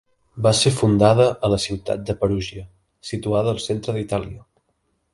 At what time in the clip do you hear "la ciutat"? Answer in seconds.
1.55-2.03